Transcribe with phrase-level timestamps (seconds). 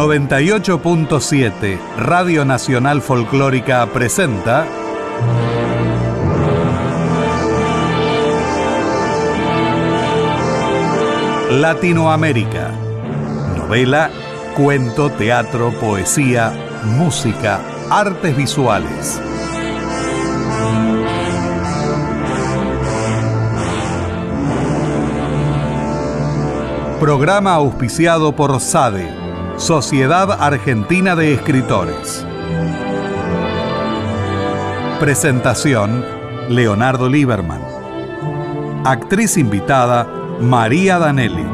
[0.00, 4.66] 98.7 Radio Nacional Folclórica presenta
[11.50, 12.70] Latinoamérica.
[13.58, 14.10] Novela,
[14.56, 16.50] cuento, teatro, poesía,
[16.96, 19.20] música, artes visuales.
[26.98, 29.19] Programa auspiciado por SADE,
[29.60, 32.24] Sociedad Argentina de Escritores.
[34.98, 36.02] Presentación,
[36.48, 37.60] Leonardo Lieberman.
[38.86, 40.08] Actriz invitada,
[40.40, 41.44] María Danelli.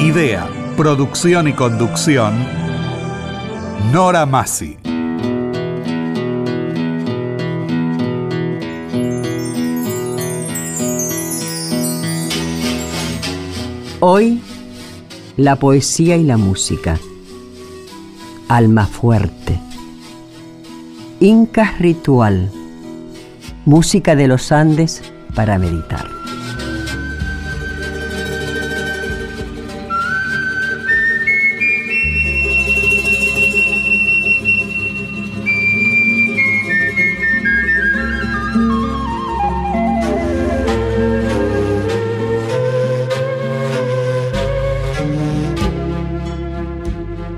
[0.00, 2.32] Idea, producción y conducción,
[3.92, 4.81] Nora Massi.
[14.04, 14.40] Hoy,
[15.36, 16.98] la poesía y la música.
[18.48, 19.60] Alma fuerte.
[21.20, 22.50] Incas ritual.
[23.64, 25.04] Música de los Andes
[25.36, 26.11] para meditar.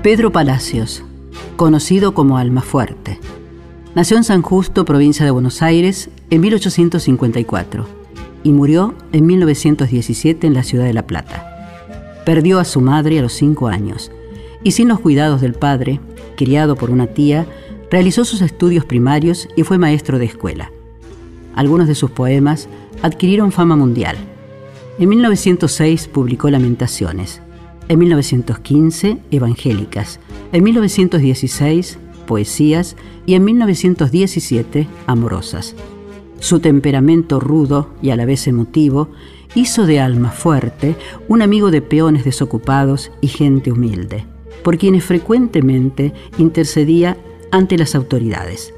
[0.05, 1.01] Pedro Palacios,
[1.55, 3.19] conocido como Almafuerte.
[3.95, 7.87] Nació en San Justo, provincia de Buenos Aires, en 1854
[8.43, 12.21] y murió en 1917 en la ciudad de La Plata.
[12.23, 14.11] Perdió a su madre a los cinco años
[14.61, 15.99] y sin los cuidados del padre,
[16.37, 17.47] criado por una tía,
[17.89, 20.71] realizó sus estudios primarios y fue maestro de escuela.
[21.55, 22.67] Algunos de sus poemas
[23.01, 24.17] adquirieron fama mundial.
[24.99, 27.41] En 1906 publicó Lamentaciones
[27.87, 30.19] en 1915, Evangélicas.
[30.51, 32.95] En 1916, Poesías.
[33.25, 35.75] Y en 1917, Amorosas.
[36.39, 39.09] Su temperamento rudo y a la vez emotivo
[39.55, 40.95] hizo de alma fuerte
[41.27, 44.25] un amigo de peones desocupados y gente humilde,
[44.63, 47.17] por quienes frecuentemente intercedía
[47.51, 48.73] ante las autoridades.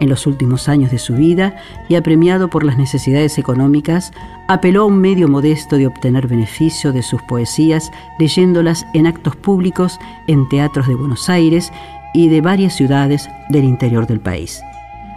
[0.00, 1.56] En los últimos años de su vida,
[1.88, 4.12] y apremiado por las necesidades económicas,
[4.48, 9.98] apeló a un medio modesto de obtener beneficio de sus poesías leyéndolas en actos públicos
[10.26, 11.72] en teatros de Buenos Aires
[12.12, 14.60] y de varias ciudades del interior del país.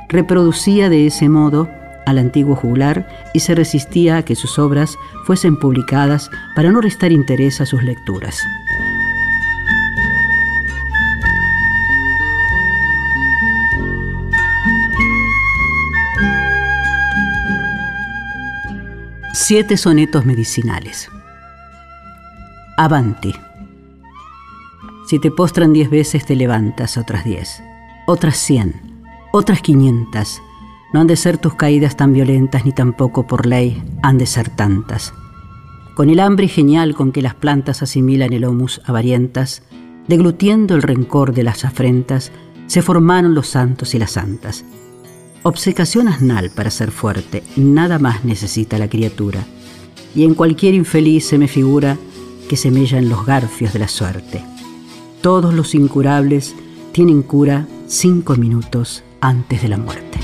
[0.08, 1.70] Reproducía de ese modo
[2.06, 7.12] al antiguo juglar y se resistía a que sus obras fuesen publicadas para no restar
[7.12, 8.42] interés a sus lecturas.
[19.50, 21.10] Siete sonetos medicinales.
[22.78, 23.34] Avante.
[25.08, 27.60] Si te postran diez veces, te levantas otras diez,
[28.06, 29.02] otras cien,
[29.34, 30.40] otras quinientas.
[30.94, 34.50] No han de ser tus caídas tan violentas, ni tampoco por ley han de ser
[34.50, 35.16] tantas.
[35.96, 39.64] Con el hambre genial con que las plantas asimilan el homus avarientas,
[40.08, 42.32] deglutiendo el rencor de las afrentas,
[42.68, 44.64] se formaron los santos y las santas
[45.44, 49.46] Obsecación asnal para ser fuerte, nada más necesita la criatura.
[50.14, 51.98] Y en cualquier infeliz se me figura
[52.50, 54.44] que se mellan los garfios de la suerte.
[55.22, 56.56] Todos los incurables
[56.92, 60.20] tienen cura cinco minutos antes de la muerte.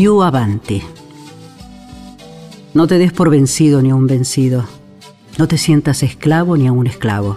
[0.00, 0.80] Più avanti.
[2.72, 4.64] No te des por vencido ni a un vencido.
[5.38, 7.36] No te sientas esclavo ni a un esclavo.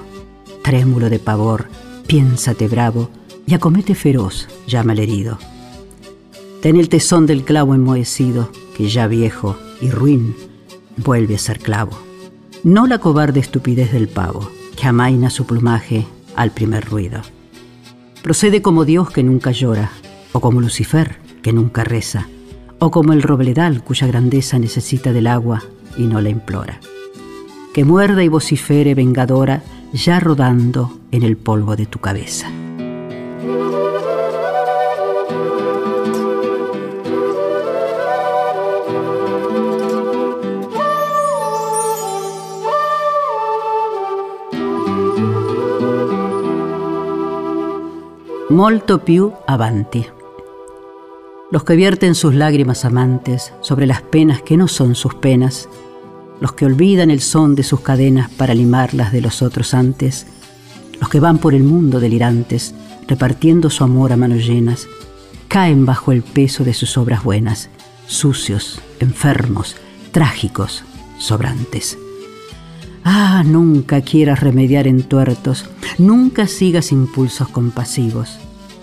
[0.61, 1.69] Trémulo de pavor,
[2.05, 3.09] piénsate bravo
[3.47, 5.39] y acomete feroz, llama al herido.
[6.61, 10.35] Ten el tesón del clavo enmohecido, que ya viejo y ruin
[10.97, 11.97] vuelve a ser clavo.
[12.63, 16.05] No la cobarde estupidez del pavo, que amaina su plumaje
[16.35, 17.21] al primer ruido.
[18.21, 19.91] Procede como Dios que nunca llora,
[20.31, 22.27] o como Lucifer que nunca reza
[22.83, 25.61] o como el robledal cuya grandeza necesita del agua
[25.97, 26.79] y no la implora.
[27.75, 29.61] Que muerda y vocifere vengadora
[29.93, 32.49] ya rodando en el polvo de tu cabeza.
[48.49, 50.20] Molto più avanti.
[51.51, 55.67] Los que vierten sus lágrimas amantes sobre las penas que no son sus penas,
[56.39, 60.27] los que olvidan el son de sus cadenas para limarlas de los otros antes,
[61.01, 62.73] los que van por el mundo delirantes,
[63.05, 64.87] repartiendo su amor a manos llenas,
[65.49, 67.69] caen bajo el peso de sus obras buenas,
[68.07, 69.75] sucios, enfermos,
[70.13, 70.85] trágicos,
[71.17, 71.97] sobrantes.
[73.03, 75.65] Ah, nunca quieras remediar entuertos,
[75.97, 78.39] nunca sigas impulsos compasivos.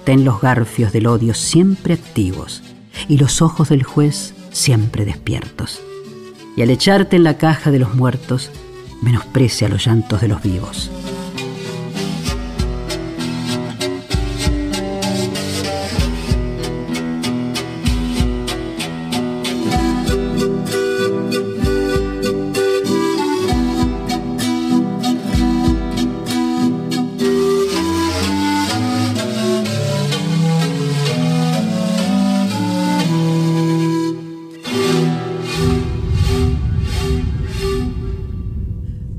[0.09, 2.63] Ten los garfios del odio siempre activos
[3.09, 5.83] y los ojos del juez siempre despiertos.
[6.57, 8.51] Y al echarte en la caja de los muertos,
[9.03, 10.91] menosprecia los llantos de los vivos.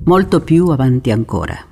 [0.10, 1.68] Molto più avanti ancora.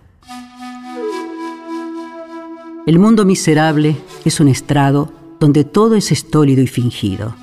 [2.86, 7.34] El mundo miserable es un estrado donde todo es estólido y fingido,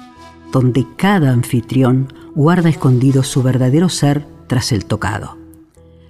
[0.53, 5.37] donde cada anfitrión guarda escondido su verdadero ser tras el tocado.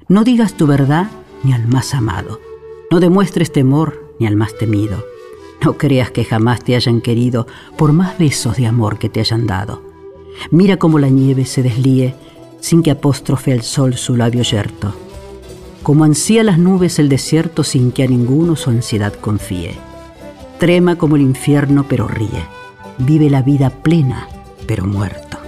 [0.07, 1.07] No digas tu verdad
[1.45, 2.39] ni al más amado,
[2.91, 5.03] no demuestres temor ni al más temido,
[5.65, 7.47] no creas que jamás te hayan querido
[7.79, 9.81] por más besos de amor que te hayan dado.
[10.51, 12.15] Mira cómo la nieve se deslíe
[12.65, 14.95] sin que apóstrofe el sol su labio yerto,
[15.83, 19.75] como ansía las nubes el desierto sin que a ninguno su ansiedad confíe.
[20.59, 22.43] Trema como el infierno pero ríe,
[22.97, 24.29] vive la vida plena
[24.67, 25.44] pero muerto.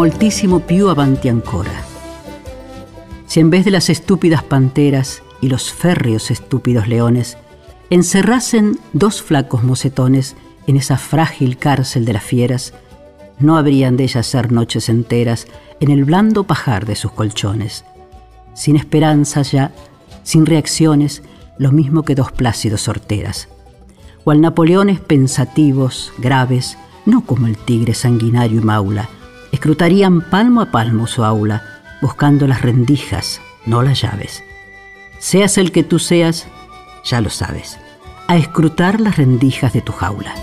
[0.00, 1.84] Moltísimo più avanti ancora.
[3.26, 7.36] Si en vez de las estúpidas panteras y los férreos estúpidos leones
[7.90, 10.36] encerrasen dos flacos mocetones
[10.66, 12.72] en esa frágil cárcel de las fieras,
[13.40, 15.46] no habrían de ellas ser noches enteras
[15.80, 17.84] en el blando pajar de sus colchones,
[18.54, 19.70] sin esperanzas ya,
[20.22, 21.22] sin reacciones,
[21.58, 23.50] lo mismo que dos plácidos sorteras,
[24.24, 29.10] cual Napoleones pensativos, graves, no como el tigre sanguinario y maula,
[29.60, 31.62] escrutarían palmo a palmo su aula,
[32.00, 34.42] buscando las rendijas, no las llaves.
[35.18, 36.46] Seas el que tú seas,
[37.04, 37.78] ya lo sabes,
[38.26, 40.34] a escrutar las rendijas de tu jaula.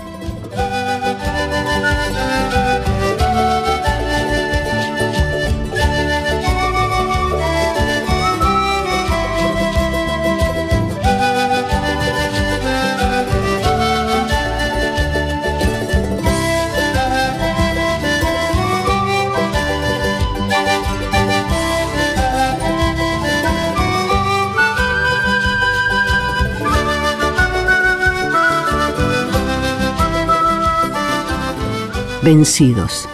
[32.28, 33.08] Vencidos.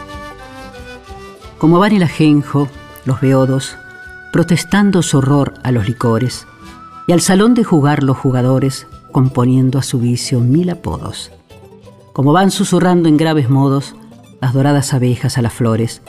[1.59, 2.69] Como van el ajenjo,
[3.05, 3.77] los beodos,
[4.33, 6.49] protestando su horror a los licores,
[7.07, 11.31] y al salón de jugar los jugadores, componiendo a su vicio mil apodos.
[12.13, 13.95] Como van susurrando en graves modos
[14.41, 16.03] las doradas abejas a las flores,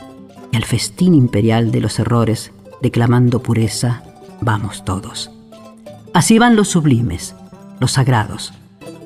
[0.52, 4.02] y al festín imperial de los errores, declamando pureza,
[4.42, 5.30] vamos todos.
[6.12, 7.36] Así van los sublimes,
[7.80, 8.52] los sagrados,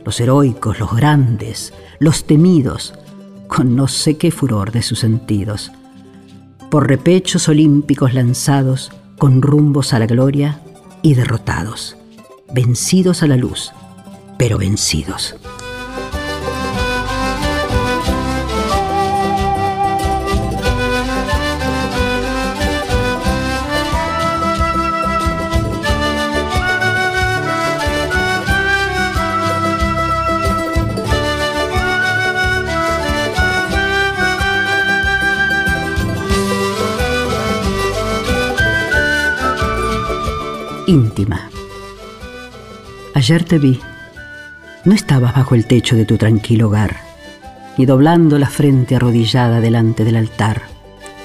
[0.05, 2.93] los heroicos, los grandes, los temidos,
[3.63, 5.71] no sé qué furor de sus sentidos,
[6.69, 10.61] por repechos olímpicos lanzados, con rumbos a la gloria
[11.01, 11.97] y derrotados,
[12.53, 13.71] vencidos a la luz,
[14.37, 15.35] pero vencidos.
[40.89, 41.51] Íntima.
[43.13, 43.79] Ayer te vi.
[44.85, 46.97] No estabas bajo el techo de tu tranquilo hogar,
[47.77, 50.63] ni doblando la frente arrodillada delante del altar,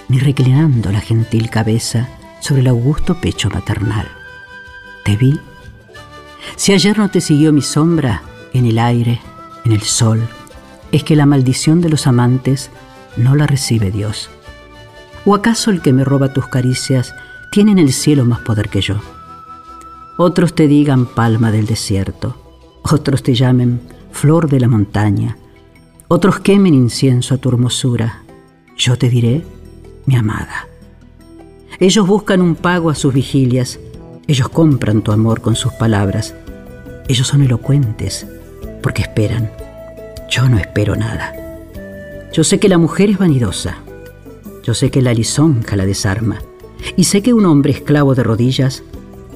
[0.09, 2.09] ni reclinando la gentil cabeza
[2.41, 4.07] sobre el augusto pecho maternal.
[5.03, 5.41] Te vi.
[6.57, 9.23] Si ayer no te siguió mi sombra en el aire,
[9.65, 10.29] en el sol,
[10.93, 12.71] es que la maldición de los amantes
[13.17, 14.29] no la recibe Dios.
[15.25, 17.15] ¿O acaso el que me roba tus caricias
[17.51, 19.01] tiene en el cielo más poder que yo?
[20.17, 22.37] Otros te digan palma del desierto,
[22.83, 23.81] otros te llamen
[24.13, 25.37] flor de la montaña,
[26.07, 28.23] otros quemen incienso a tu hermosura.
[28.77, 29.45] Yo te diré,
[30.07, 30.69] mi amada.
[31.81, 33.81] Ellos buscan un pago a sus vigilias,
[34.29, 36.37] ellos compran tu amor con sus palabras,
[37.09, 38.25] ellos son elocuentes
[38.85, 39.51] porque esperan.
[40.31, 41.35] Yo no espero nada.
[42.33, 43.79] Yo sé que la mujer es vanidosa,
[44.63, 46.39] yo sé que la lisonja la desarma,
[46.97, 48.85] y sé que un hombre esclavo de rodillas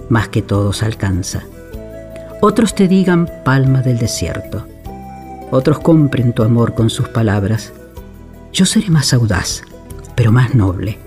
[0.09, 1.43] más que todos alcanza.
[2.41, 4.67] Otros te digan palma del desierto,
[5.51, 7.73] otros compren tu amor con sus palabras.
[8.53, 9.63] Yo seré más audaz,
[10.15, 10.99] pero más noble.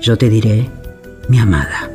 [0.00, 0.68] Yo te diré,
[1.28, 1.89] mi amada.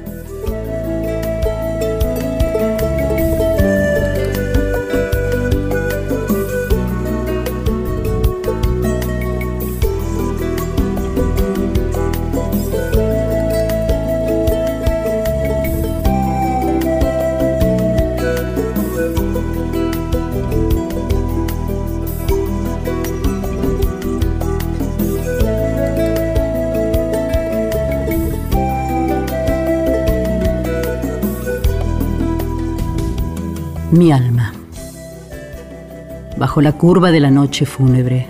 [33.95, 34.51] Mi alma.
[36.35, 38.27] Bajo la curva de la noche fúnebre,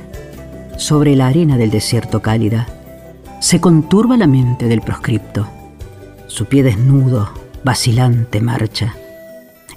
[0.77, 2.67] sobre la arena del desierto cálida,
[3.39, 5.47] se conturba la mente del proscripto.
[6.27, 7.31] Su pie desnudo,
[7.63, 8.95] vacilante, marcha.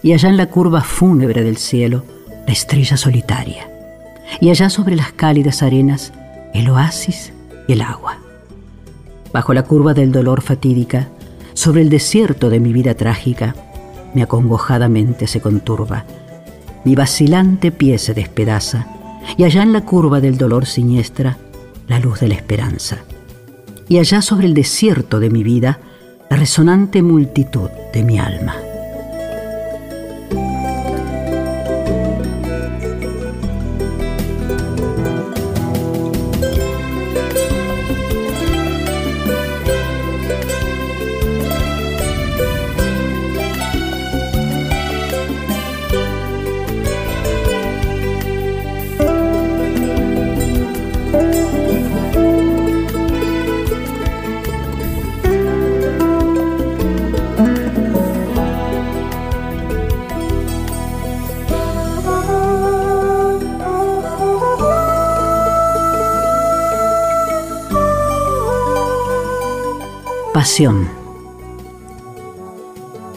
[0.03, 2.05] Y allá en la curva fúnebre del cielo,
[2.47, 3.67] la estrella solitaria.
[4.43, 6.13] Y allá sobre las cálidas arenas,
[6.53, 7.33] el oasis
[7.67, 8.19] y el agua.
[9.33, 11.09] Bajo la curva del dolor fatídica,
[11.55, 13.55] sobre el desierto de mi vida trágica,
[14.15, 16.05] mi acongojada mente se conturba,
[16.85, 18.87] mi vacilante pie se despedaza,
[19.37, 21.37] y allá en la curva del dolor siniestra,
[21.87, 22.99] la luz de la esperanza.
[23.89, 25.81] Y allá sobre el desierto de mi vida,
[26.31, 28.68] la resonante multitud de mi alma.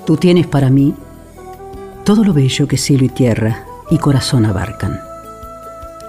[0.05, 0.93] Tú tienes para mí
[2.03, 4.99] todo lo bello que cielo y tierra y corazón abarcan.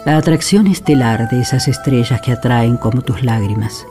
[0.05, 3.87] La atracción estelar de esas estrellas que atraen como tus lágrimas.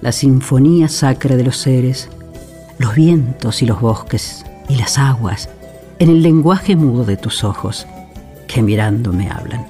[0.00, 2.08] La sinfonía sacra de los seres,
[2.78, 5.50] los vientos y los bosques y las aguas
[6.00, 7.86] en el lenguaje mudo de tus ojos
[8.48, 9.66] que mirando me hablan.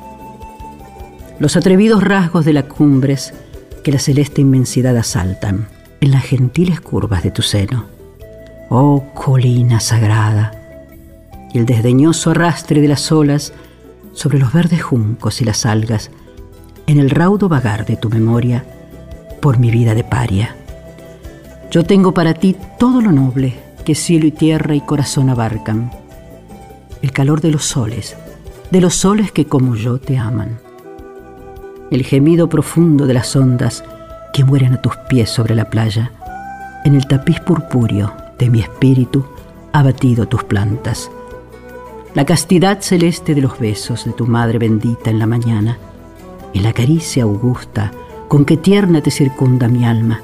[1.41, 3.35] Los atrevidos rasgos de las cumbres
[3.85, 5.67] que la celeste inmensidad asaltan
[6.01, 7.85] en las gentiles curvas de tu seno.
[8.69, 10.53] Oh colina sagrada,
[11.53, 13.53] y el desdeñoso arrastre de las olas
[14.13, 16.11] sobre los verdes juncos y las algas,
[16.87, 18.65] en el raudo vagar de tu memoria,
[19.41, 20.57] por mi vida de paria.
[21.71, 23.55] Yo tengo para ti todo lo noble
[23.85, 25.91] que cielo y tierra y corazón abarcan,
[27.03, 28.17] el calor de los soles,
[28.71, 30.59] de los soles que como yo te aman,
[31.91, 33.85] el gemido profundo de las ondas,
[34.33, 36.11] que mueren a tus pies sobre la playa.
[36.85, 39.25] En el tapiz purpúreo de mi espíritu
[39.73, 41.11] ha batido tus plantas.
[42.15, 45.79] La castidad celeste de los besos de tu madre bendita en la mañana
[46.53, 47.93] y la caricia augusta
[48.29, 50.21] con que tierna te circunda mi alma.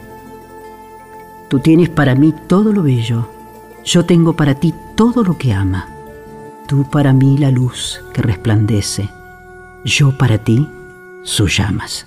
[1.48, 3.28] Tú tienes para mí todo lo bello,
[3.84, 5.88] yo tengo para ti todo lo que ama.
[6.66, 9.08] Tú para mí la luz que resplandece,
[9.84, 10.68] yo para ti
[11.22, 12.06] sus llamas.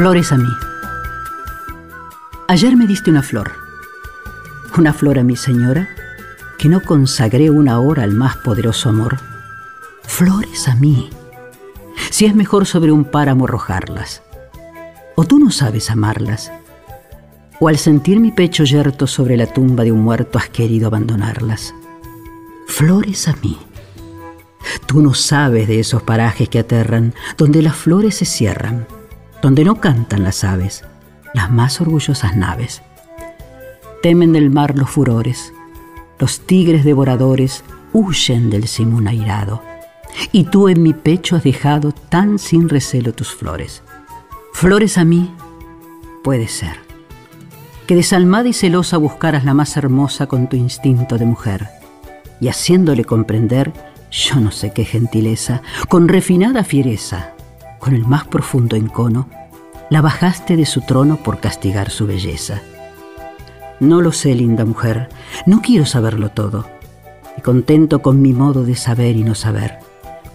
[0.00, 0.48] Flores a mí.
[2.48, 3.52] Ayer me diste una flor.
[4.78, 5.90] Una flor a mi señora,
[6.56, 9.18] que no consagré una hora al más poderoso amor.
[10.04, 11.10] Flores a mí.
[12.08, 14.22] Si es mejor sobre un páramo arrojarlas.
[15.16, 16.50] ¿O tú no sabes amarlas?
[17.58, 21.74] ¿O al sentir mi pecho yerto sobre la tumba de un muerto has querido abandonarlas?
[22.66, 23.58] Flores a mí.
[24.86, 28.86] Tú no sabes de esos parajes que aterran, donde las flores se cierran,
[29.42, 30.84] donde no cantan las aves,
[31.34, 32.82] las más orgullosas naves.
[34.02, 35.52] Temen del mar los furores,
[36.18, 39.62] los tigres devoradores huyen del simón airado,
[40.32, 43.82] y tú en mi pecho has dejado tan sin recelo tus flores.
[44.52, 45.34] Flores a mí,
[46.22, 46.76] puede ser,
[47.86, 51.68] que desalmada y celosa buscaras la más hermosa con tu instinto de mujer,
[52.40, 53.72] y haciéndole comprender,
[54.10, 57.34] yo no sé qué gentileza, con refinada fiereza,
[57.80, 59.28] con el más profundo encono,
[59.88, 62.62] la bajaste de su trono por castigar su belleza.
[63.80, 65.08] No lo sé, linda mujer,
[65.46, 66.66] no quiero saberlo todo,
[67.36, 69.78] y contento con mi modo de saber y no saber.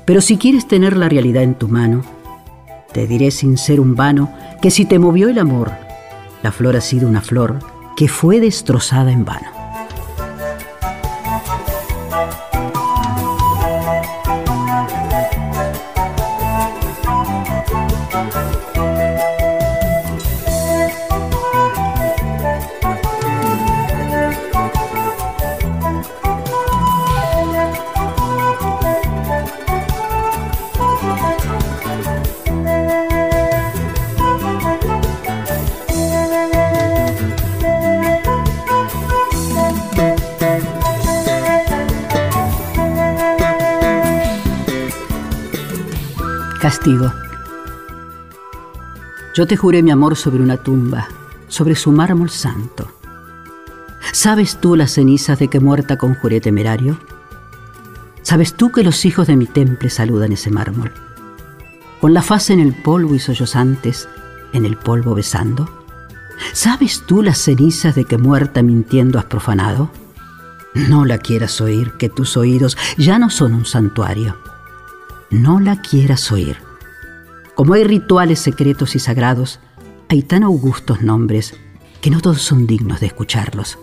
[0.03, 2.03] Pero si quieres tener la realidad en tu mano,
[2.91, 5.71] te diré sin ser un vano que si te movió el amor,
[6.43, 7.59] la flor ha sido una flor
[7.95, 9.54] que fue destrozada en vano.
[46.65, 47.13] Castigo.
[49.35, 51.07] Yo te juré mi amor sobre una tumba,
[51.47, 52.91] sobre su mármol santo.
[54.11, 56.97] ¿Sabes tú las cenizas de que muerta conjuré temerario?
[58.23, 60.91] ¿Sabes tú que los hijos de mi temple saludan ese mármol?
[62.01, 64.09] Con la faz en el polvo y sollozantes,
[64.51, 65.69] en el polvo besando.
[66.51, 69.91] ¿Sabes tú las cenizas de que muerta mintiendo has profanado?
[70.73, 74.35] No la quieras oír, que tus oídos ya no son un santuario
[75.31, 76.57] no la quieras oír.
[77.55, 79.59] Como hay rituales secretos y sagrados,
[80.09, 81.53] hay tan augustos nombres
[82.01, 83.79] que no todos son dignos de escucharlos.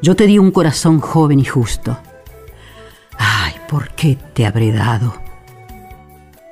[0.00, 1.96] Yo te di un corazón joven y justo.
[3.16, 5.14] Ay, ¿por qué te habré dado?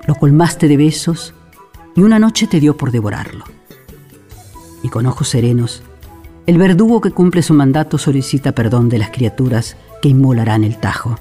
[0.06, 1.34] Lo colmaste de besos
[1.96, 3.44] y una noche te dio por devorarlo.
[4.82, 5.82] Y con ojos serenos,
[6.46, 11.16] el verdugo que cumple su mandato solicita perdón de las criaturas que inmolarán el tajo.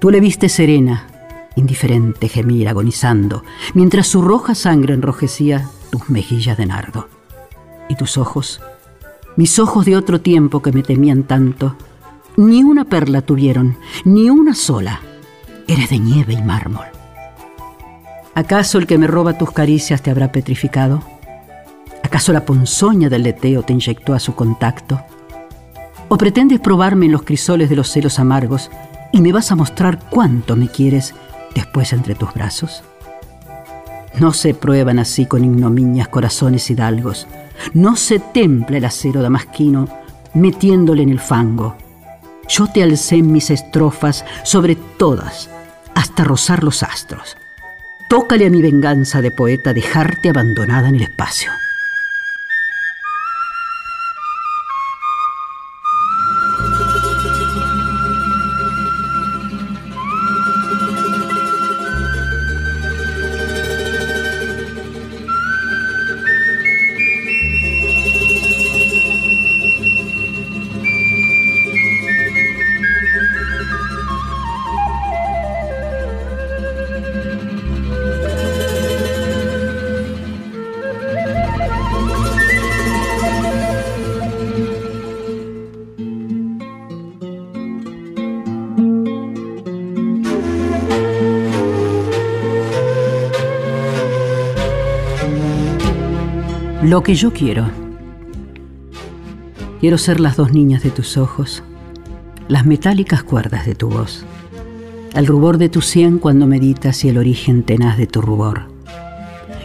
[0.00, 1.06] Tú le viste serena,
[1.56, 3.42] indiferente gemir agonizando,
[3.74, 7.08] mientras su roja sangre enrojecía tus mejillas de nardo.
[7.88, 8.60] Y tus ojos,
[9.36, 11.76] mis ojos de otro tiempo que me temían tanto,
[12.36, 15.00] ni una perla tuvieron, ni una sola.
[15.66, 16.86] Eres de nieve y mármol.
[18.34, 21.02] ¿Acaso el que me roba tus caricias te habrá petrificado?
[22.02, 25.00] ¿Acaso la ponzoña del leteo te inyectó a su contacto?
[26.08, 28.70] ¿O pretendes probarme en los crisoles de los celos amargos
[29.12, 31.14] y me vas a mostrar cuánto me quieres
[31.56, 32.84] después entre tus brazos?
[34.20, 37.26] No se prueban así con ignominias corazones hidalgos.
[37.74, 39.88] No se templa el acero damasquino
[40.34, 41.76] metiéndole en el fango.
[42.48, 45.50] Yo te alcé mis estrofas sobre todas,
[45.94, 47.36] hasta rozar los astros.
[48.08, 51.50] Tócale a mi venganza de poeta dejarte abandonada en el espacio.
[96.96, 97.68] Lo que yo quiero.
[99.80, 101.62] Quiero ser las dos niñas de tus ojos,
[102.48, 104.24] las metálicas cuerdas de tu voz,
[105.14, 108.62] el rubor de tu sien cuando meditas y el origen tenaz de tu rubor.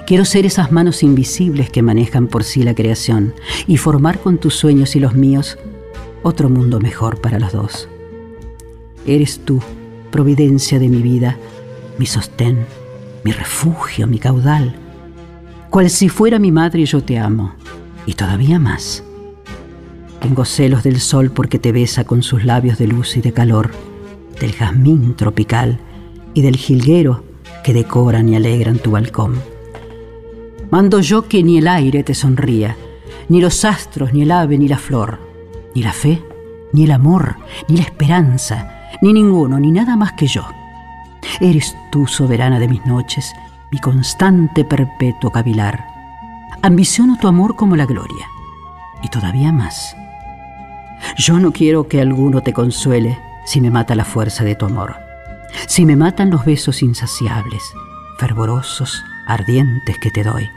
[0.05, 3.33] Quiero ser esas manos invisibles que manejan por sí la creación
[3.65, 5.57] y formar con tus sueños y los míos
[6.23, 7.87] otro mundo mejor para los dos.
[9.05, 9.61] Eres tú,
[10.11, 11.37] providencia de mi vida,
[11.97, 12.65] mi sostén,
[13.23, 14.75] mi refugio, mi caudal
[15.71, 17.53] cual si fuera mi madre yo te amo,
[18.05, 19.03] y todavía más.
[20.19, 23.71] Tengo celos del sol porque te besa con sus labios de luz y de calor,
[24.39, 25.79] del jazmín tropical
[26.33, 27.23] y del jilguero
[27.63, 29.35] que decoran y alegran tu balcón.
[30.69, 32.75] Mando yo que ni el aire te sonría,
[33.29, 35.19] ni los astros, ni el ave, ni la flor,
[35.73, 36.21] ni la fe,
[36.73, 37.37] ni el amor,
[37.69, 40.43] ni la esperanza, ni ninguno, ni nada más que yo.
[41.39, 43.31] Eres tú soberana de mis noches,
[43.71, 45.85] mi constante perpetuo cavilar.
[46.61, 48.27] Ambiciono tu amor como la gloria,
[49.01, 49.95] y todavía más.
[51.17, 54.95] Yo no quiero que alguno te consuele si me mata la fuerza de tu amor,
[55.67, 57.63] si me matan los besos insaciables,
[58.19, 60.49] fervorosos, ardientes que te doy.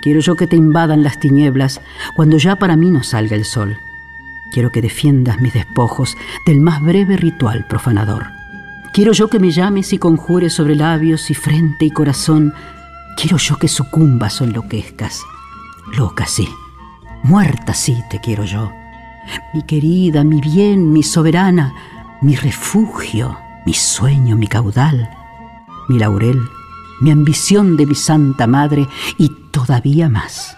[0.00, 1.80] Quiero yo que te invadan las tinieblas
[2.14, 3.78] cuando ya para mí no salga el sol.
[4.52, 8.43] Quiero que defiendas mis despojos del más breve ritual profanador.
[8.94, 12.54] Quiero yo que me llames y conjures sobre labios y frente y corazón.
[13.16, 15.20] Quiero yo que sucumbas o enloquezcas.
[15.98, 16.48] Loca sí,
[17.24, 18.70] muerta sí te quiero yo.
[19.52, 21.74] Mi querida, mi bien, mi soberana,
[22.22, 25.10] mi refugio, mi sueño, mi caudal,
[25.88, 26.38] mi laurel,
[27.00, 28.86] mi ambición de mi santa madre
[29.18, 30.56] y todavía más.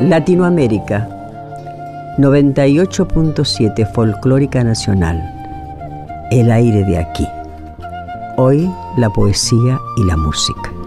[0.00, 1.08] Latinoamérica
[2.18, 5.22] 98.7 Folclórica Nacional
[6.30, 7.26] El aire de aquí.
[8.36, 10.81] Hoy la poesía y la música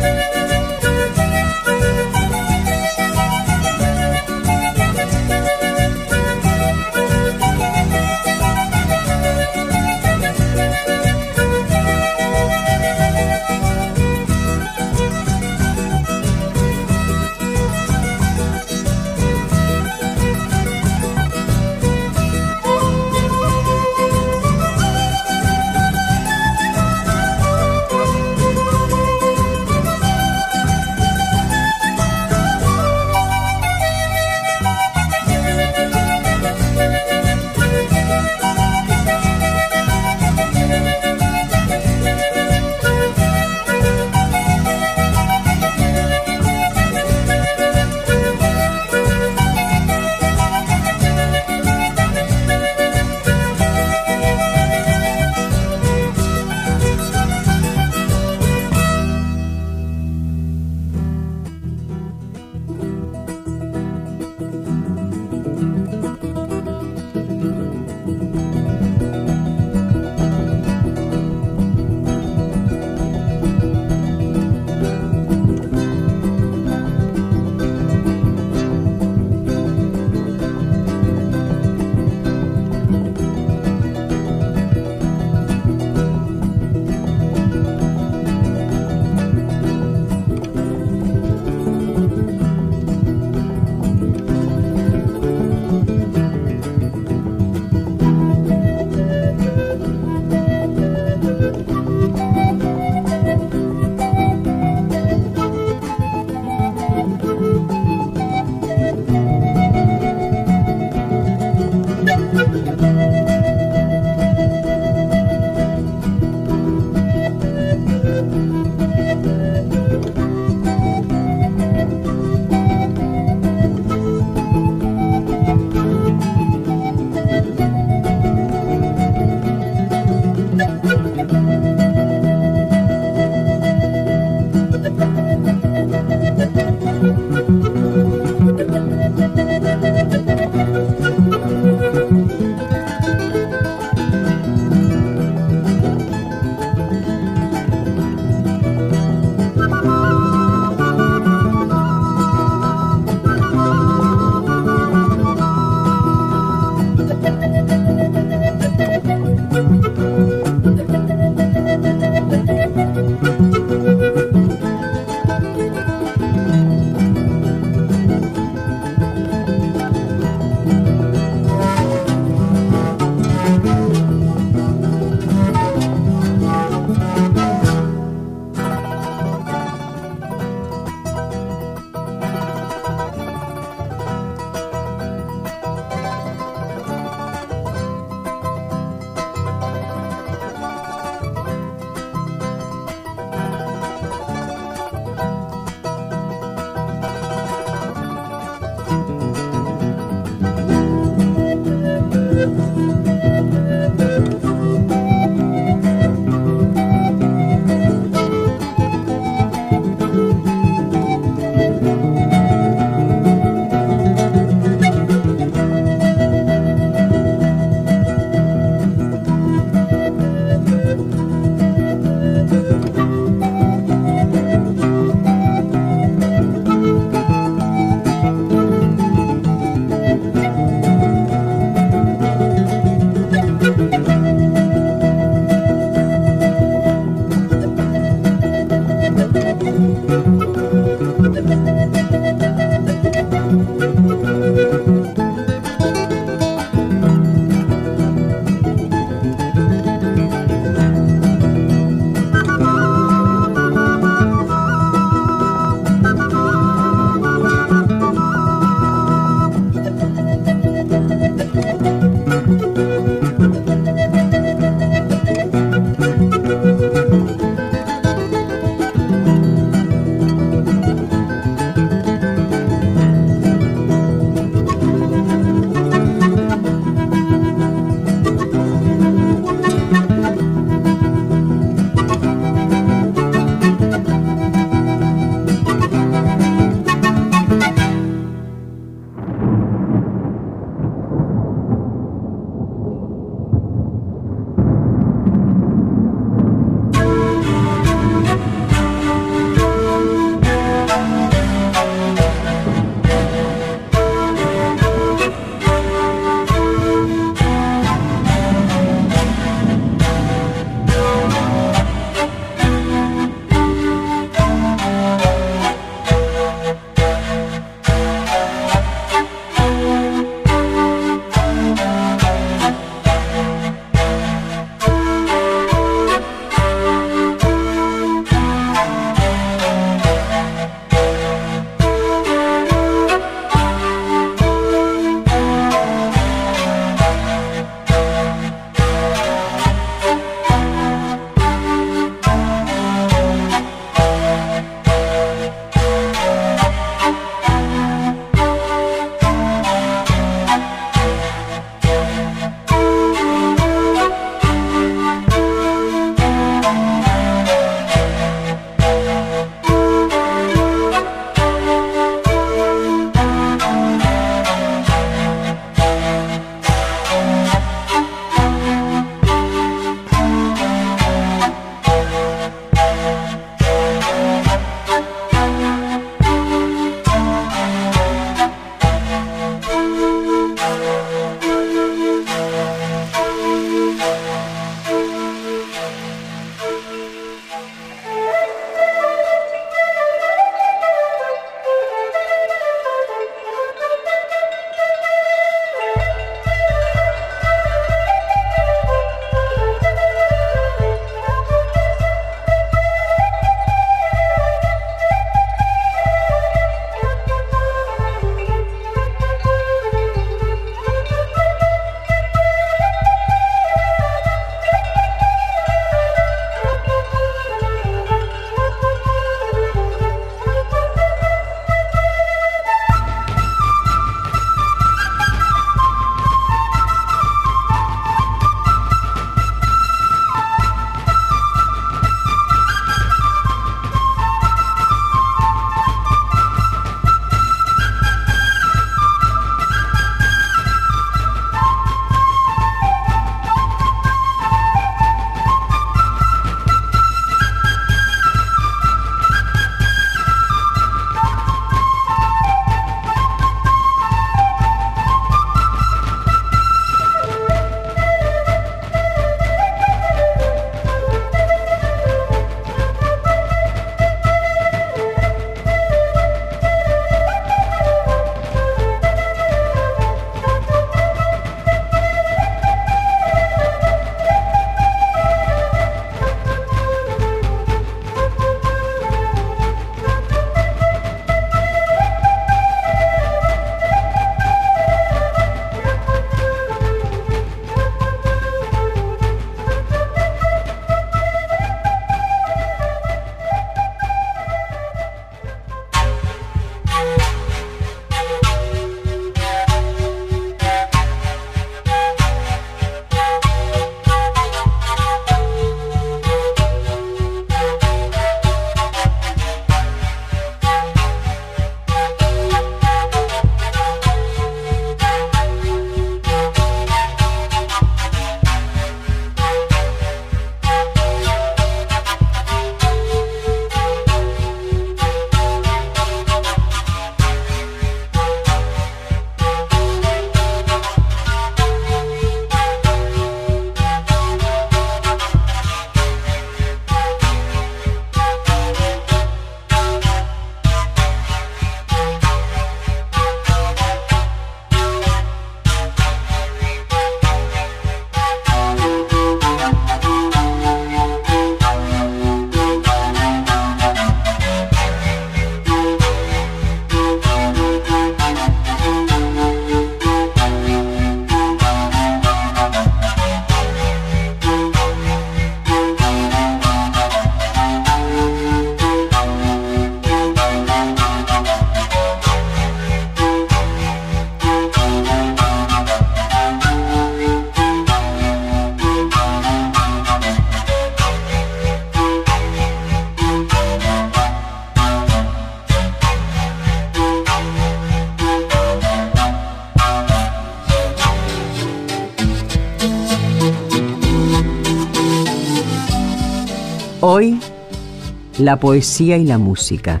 [598.40, 600.00] la poesía y la música.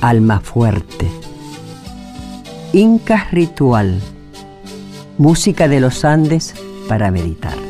[0.00, 1.08] Alma fuerte.
[2.72, 4.00] Incas ritual.
[5.18, 6.54] Música de los Andes
[6.88, 7.61] para meditar.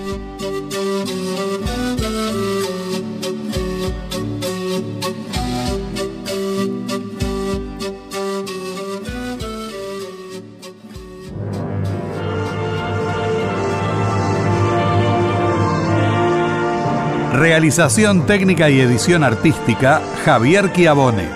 [17.52, 21.28] Realización técnica y edición artística, Javier Chiavone.